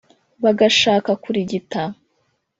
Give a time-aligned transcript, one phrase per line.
[0.43, 1.81] Bagashaka kurigita,